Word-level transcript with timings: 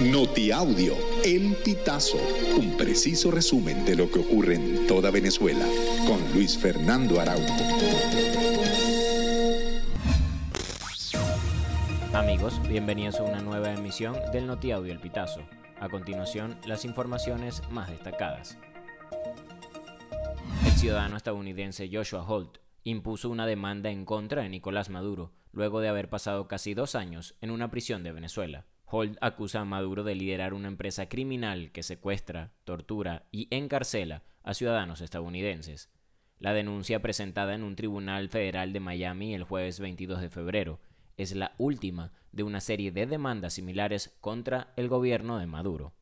Notiaudio, 0.00 0.96
El 1.24 1.54
Pitazo, 1.64 2.18
un 2.58 2.76
preciso 2.76 3.30
resumen 3.30 3.84
de 3.84 3.94
lo 3.94 4.10
que 4.10 4.18
ocurre 4.18 4.56
en 4.56 4.88
toda 4.88 5.12
Venezuela, 5.12 5.64
con 6.04 6.20
Luis 6.34 6.58
Fernando 6.58 7.20
Araújo. 7.20 7.54
Amigos, 12.12 12.60
bienvenidos 12.68 13.20
a 13.20 13.22
una 13.22 13.40
nueva 13.40 13.72
emisión 13.72 14.16
del 14.32 14.48
Notiaudio 14.48 14.92
El 14.92 14.98
Pitazo. 14.98 15.42
A 15.78 15.88
continuación, 15.88 16.58
las 16.66 16.84
informaciones 16.84 17.62
más 17.70 17.88
destacadas. 17.88 18.58
El 20.66 20.72
ciudadano 20.72 21.16
estadounidense 21.16 21.88
Joshua 21.90 22.26
Holt 22.28 22.58
impuso 22.82 23.30
una 23.30 23.46
demanda 23.46 23.90
en 23.90 24.04
contra 24.04 24.42
de 24.42 24.48
Nicolás 24.48 24.90
Maduro, 24.90 25.30
luego 25.52 25.80
de 25.80 25.88
haber 25.88 26.10
pasado 26.10 26.48
casi 26.48 26.74
dos 26.74 26.96
años 26.96 27.36
en 27.40 27.52
una 27.52 27.70
prisión 27.70 28.02
de 28.02 28.10
Venezuela. 28.10 28.66
Holt 28.96 29.18
acusa 29.20 29.58
a 29.58 29.64
Maduro 29.64 30.04
de 30.04 30.14
liderar 30.14 30.54
una 30.54 30.68
empresa 30.68 31.08
criminal 31.08 31.72
que 31.72 31.82
secuestra, 31.82 32.52
tortura 32.62 33.26
y 33.32 33.48
encarcela 33.50 34.22
a 34.44 34.54
ciudadanos 34.54 35.00
estadounidenses. 35.00 35.90
La 36.38 36.54
denuncia 36.54 37.02
presentada 37.02 37.56
en 37.56 37.64
un 37.64 37.74
tribunal 37.74 38.28
federal 38.28 38.72
de 38.72 38.78
Miami 38.78 39.34
el 39.34 39.42
jueves 39.42 39.80
22 39.80 40.20
de 40.20 40.30
febrero 40.30 40.78
es 41.16 41.34
la 41.34 41.56
última 41.58 42.12
de 42.30 42.44
una 42.44 42.60
serie 42.60 42.92
de 42.92 43.06
demandas 43.06 43.54
similares 43.54 44.14
contra 44.20 44.72
el 44.76 44.86
gobierno 44.86 45.40
de 45.40 45.46
Maduro. 45.48 45.92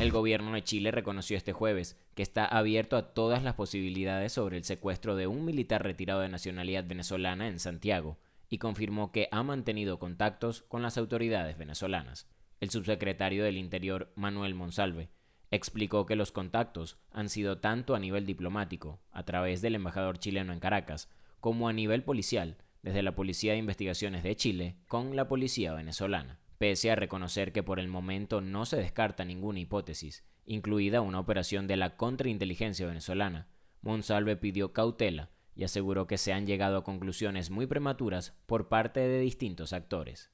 El 0.00 0.10
gobierno 0.10 0.50
de 0.54 0.64
Chile 0.64 0.90
reconoció 0.90 1.36
este 1.36 1.52
jueves 1.52 1.96
que 2.16 2.24
está 2.24 2.46
abierto 2.46 2.96
a 2.96 3.14
todas 3.14 3.44
las 3.44 3.54
posibilidades 3.54 4.32
sobre 4.32 4.56
el 4.56 4.64
secuestro 4.64 5.14
de 5.14 5.28
un 5.28 5.44
militar 5.44 5.84
retirado 5.84 6.22
de 6.22 6.28
nacionalidad 6.28 6.84
venezolana 6.84 7.46
en 7.46 7.60
Santiago, 7.60 8.18
y 8.48 8.58
confirmó 8.58 9.12
que 9.12 9.28
ha 9.30 9.42
mantenido 9.42 9.98
contactos 9.98 10.62
con 10.62 10.82
las 10.82 10.98
autoridades 10.98 11.58
venezolanas. 11.58 12.28
El 12.60 12.70
subsecretario 12.70 13.44
del 13.44 13.56
Interior, 13.56 14.12
Manuel 14.16 14.54
Monsalve, 14.54 15.10
explicó 15.50 16.06
que 16.06 16.16
los 16.16 16.32
contactos 16.32 16.98
han 17.10 17.28
sido 17.28 17.58
tanto 17.58 17.94
a 17.94 17.98
nivel 17.98 18.26
diplomático, 18.26 19.00
a 19.12 19.24
través 19.24 19.62
del 19.62 19.74
embajador 19.74 20.18
chileno 20.18 20.52
en 20.52 20.60
Caracas, 20.60 21.10
como 21.40 21.68
a 21.68 21.72
nivel 21.72 22.02
policial, 22.02 22.56
desde 22.82 23.02
la 23.02 23.14
Policía 23.14 23.52
de 23.52 23.58
Investigaciones 23.58 24.22
de 24.22 24.36
Chile 24.36 24.76
con 24.88 25.16
la 25.16 25.28
Policía 25.28 25.72
venezolana. 25.72 26.38
Pese 26.58 26.90
a 26.90 26.96
reconocer 26.96 27.52
que 27.52 27.62
por 27.62 27.78
el 27.78 27.88
momento 27.88 28.40
no 28.40 28.66
se 28.66 28.76
descarta 28.76 29.24
ninguna 29.24 29.60
hipótesis, 29.60 30.24
incluida 30.44 31.00
una 31.00 31.20
operación 31.20 31.66
de 31.66 31.76
la 31.76 31.96
contrainteligencia 31.96 32.86
venezolana, 32.86 33.46
Monsalve 33.80 34.36
pidió 34.36 34.72
cautela 34.72 35.30
y 35.58 35.64
aseguró 35.64 36.06
que 36.06 36.18
se 36.18 36.32
han 36.32 36.46
llegado 36.46 36.76
a 36.78 36.84
conclusiones 36.84 37.50
muy 37.50 37.66
prematuras 37.66 38.32
por 38.46 38.68
parte 38.68 39.00
de 39.00 39.18
distintos 39.18 39.72
actores. 39.72 40.30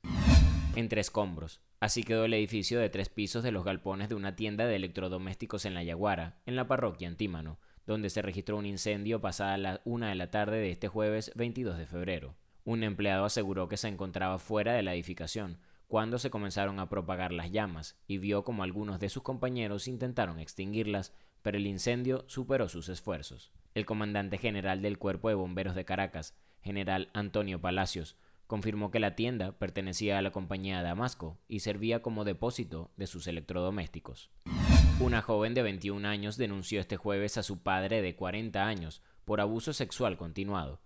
Entre 0.76 1.00
escombros, 1.00 1.62
así 1.80 2.04
quedó 2.04 2.26
el 2.26 2.34
edificio 2.34 2.78
de 2.78 2.90
tres 2.90 3.08
pisos 3.08 3.42
de 3.42 3.50
los 3.50 3.64
galpones 3.64 4.10
de 4.10 4.16
una 4.16 4.36
tienda 4.36 4.66
de 4.66 4.76
electrodomésticos 4.76 5.64
en 5.64 5.72
La 5.72 5.82
Yaguara, 5.82 6.42
en 6.44 6.56
la 6.56 6.68
parroquia 6.68 7.08
Antímano, 7.08 7.58
donde 7.86 8.10
se 8.10 8.20
registró 8.20 8.58
un 8.58 8.66
incendio 8.66 9.22
pasada 9.22 9.56
la 9.56 9.80
una 9.86 10.10
de 10.10 10.14
la 10.14 10.30
tarde 10.30 10.58
de 10.58 10.70
este 10.70 10.88
jueves 10.88 11.32
22 11.36 11.78
de 11.78 11.86
febrero. 11.86 12.36
Un 12.64 12.82
empleado 12.82 13.24
aseguró 13.24 13.66
que 13.66 13.78
se 13.78 13.88
encontraba 13.88 14.38
fuera 14.38 14.74
de 14.74 14.82
la 14.82 14.92
edificación 14.92 15.58
cuando 15.88 16.18
se 16.18 16.28
comenzaron 16.28 16.78
a 16.80 16.90
propagar 16.90 17.32
las 17.32 17.50
llamas 17.50 17.98
y 18.06 18.18
vio 18.18 18.44
como 18.44 18.62
algunos 18.62 19.00
de 19.00 19.08
sus 19.08 19.22
compañeros 19.22 19.88
intentaron 19.88 20.38
extinguirlas, 20.38 21.14
pero 21.40 21.56
el 21.56 21.66
incendio 21.66 22.24
superó 22.26 22.68
sus 22.68 22.90
esfuerzos 22.90 23.52
el 23.74 23.86
comandante 23.86 24.38
general 24.38 24.82
del 24.82 24.98
Cuerpo 24.98 25.28
de 25.28 25.34
Bomberos 25.34 25.74
de 25.74 25.84
Caracas, 25.84 26.34
general 26.62 27.10
Antonio 27.12 27.60
Palacios, 27.60 28.16
confirmó 28.46 28.90
que 28.90 29.00
la 29.00 29.16
tienda 29.16 29.52
pertenecía 29.58 30.18
a 30.18 30.22
la 30.22 30.30
compañía 30.30 30.82
Damasco 30.82 31.38
y 31.48 31.60
servía 31.60 32.02
como 32.02 32.24
depósito 32.24 32.92
de 32.96 33.06
sus 33.06 33.26
electrodomésticos. 33.26 34.30
Una 35.00 35.22
joven 35.22 35.54
de 35.54 35.62
21 35.62 36.06
años 36.06 36.36
denunció 36.36 36.80
este 36.80 36.96
jueves 36.96 37.36
a 37.36 37.42
su 37.42 37.62
padre 37.62 38.00
de 38.00 38.14
40 38.14 38.64
años 38.64 39.02
por 39.24 39.40
abuso 39.40 39.72
sexual 39.72 40.16
continuado. 40.16 40.80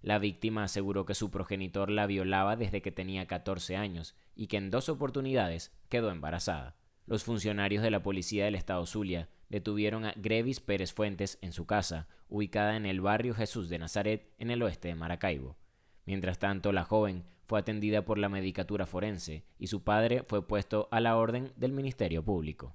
La 0.00 0.18
víctima 0.18 0.64
aseguró 0.64 1.04
que 1.04 1.14
su 1.14 1.30
progenitor 1.30 1.90
la 1.90 2.06
violaba 2.06 2.56
desde 2.56 2.80
que 2.80 2.90
tenía 2.90 3.26
14 3.26 3.76
años 3.76 4.16
y 4.34 4.46
que 4.46 4.56
en 4.56 4.70
dos 4.70 4.88
oportunidades 4.88 5.76
quedó 5.90 6.10
embarazada. 6.10 6.76
Los 7.06 7.24
funcionarios 7.24 7.82
de 7.82 7.90
la 7.90 8.02
policía 8.02 8.46
del 8.46 8.54
estado 8.54 8.86
Zulia 8.86 9.28
detuvieron 9.50 10.06
a 10.06 10.14
Grevis 10.16 10.60
Pérez 10.60 10.94
Fuentes 10.94 11.38
en 11.42 11.52
su 11.52 11.66
casa, 11.66 12.08
ubicada 12.28 12.76
en 12.76 12.86
el 12.86 13.02
barrio 13.02 13.34
Jesús 13.34 13.68
de 13.68 13.78
Nazaret, 13.78 14.32
en 14.38 14.50
el 14.50 14.62
oeste 14.62 14.88
de 14.88 14.94
Maracaibo. 14.94 15.58
Mientras 16.06 16.38
tanto, 16.38 16.72
la 16.72 16.84
joven 16.84 17.24
fue 17.46 17.58
atendida 17.58 18.04
por 18.04 18.16
la 18.16 18.28
medicatura 18.28 18.86
forense 18.86 19.44
y 19.58 19.66
su 19.66 19.82
padre 19.82 20.24
fue 20.26 20.46
puesto 20.46 20.88
a 20.90 21.00
la 21.00 21.16
orden 21.16 21.52
del 21.56 21.72
Ministerio 21.72 22.24
Público. 22.24 22.74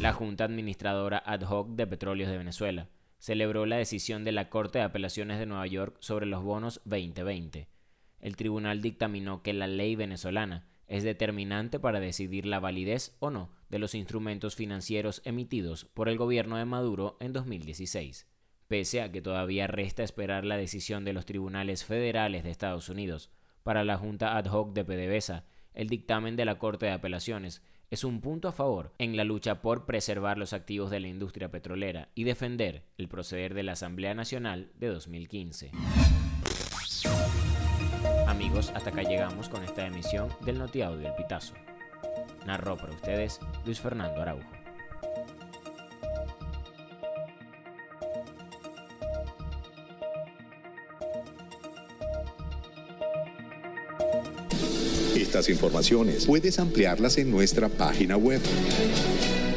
La 0.00 0.12
Junta 0.12 0.44
Administradora 0.44 1.22
Ad 1.24 1.42
hoc 1.42 1.70
de 1.70 1.86
Petróleos 1.86 2.30
de 2.30 2.38
Venezuela 2.38 2.90
celebró 3.18 3.64
la 3.64 3.76
decisión 3.76 4.24
de 4.24 4.32
la 4.32 4.50
Corte 4.50 4.78
de 4.78 4.84
Apelaciones 4.84 5.38
de 5.38 5.46
Nueva 5.46 5.66
York 5.66 5.96
sobre 6.00 6.26
los 6.26 6.42
bonos 6.42 6.82
2020. 6.84 7.68
El 8.20 8.36
tribunal 8.36 8.82
dictaminó 8.82 9.42
que 9.42 9.54
la 9.54 9.66
ley 9.66 9.96
venezolana 9.96 10.66
es 10.86 11.02
determinante 11.02 11.78
para 11.78 12.00
decidir 12.00 12.46
la 12.46 12.60
validez 12.60 13.16
o 13.18 13.30
no 13.30 13.50
de 13.68 13.78
los 13.78 13.94
instrumentos 13.94 14.54
financieros 14.54 15.22
emitidos 15.24 15.86
por 15.86 16.08
el 16.08 16.16
gobierno 16.16 16.56
de 16.56 16.64
Maduro 16.64 17.16
en 17.20 17.32
2016. 17.32 18.26
Pese 18.68 19.02
a 19.02 19.12
que 19.12 19.22
todavía 19.22 19.66
resta 19.66 20.02
esperar 20.02 20.44
la 20.44 20.56
decisión 20.56 21.04
de 21.04 21.12
los 21.12 21.26
tribunales 21.26 21.84
federales 21.84 22.44
de 22.44 22.50
Estados 22.50 22.88
Unidos, 22.88 23.30
para 23.62 23.84
la 23.84 23.96
Junta 23.96 24.36
Ad 24.36 24.46
hoc 24.46 24.72
de 24.74 24.84
PDVSA, 24.84 25.44
el 25.74 25.88
dictamen 25.88 26.36
de 26.36 26.44
la 26.44 26.58
Corte 26.58 26.86
de 26.86 26.92
Apelaciones 26.92 27.62
es 27.90 28.02
un 28.02 28.20
punto 28.20 28.48
a 28.48 28.52
favor 28.52 28.92
en 28.98 29.16
la 29.16 29.24
lucha 29.24 29.62
por 29.62 29.86
preservar 29.86 30.38
los 30.38 30.52
activos 30.52 30.90
de 30.90 31.00
la 31.00 31.08
industria 31.08 31.50
petrolera 31.50 32.08
y 32.14 32.24
defender 32.24 32.84
el 32.98 33.08
proceder 33.08 33.54
de 33.54 33.62
la 33.62 33.72
Asamblea 33.72 34.14
Nacional 34.14 34.72
de 34.74 34.88
2015. 34.88 35.70
Hasta 38.56 38.88
acá 38.88 39.02
llegamos 39.02 39.50
con 39.50 39.62
esta 39.64 39.86
emisión 39.86 40.30
del 40.40 40.56
Notiaudio 40.56 41.08
El 41.08 41.14
Pitazo. 41.14 41.52
Narró 42.46 42.78
para 42.78 42.94
ustedes 42.94 43.38
Luis 43.66 43.78
Fernando 43.80 44.22
Araujo. 44.22 44.48
Estas 55.14 55.50
informaciones 55.50 56.24
puedes 56.24 56.58
ampliarlas 56.58 57.18
en 57.18 57.30
nuestra 57.30 57.68
página 57.68 58.16
web 58.16 58.40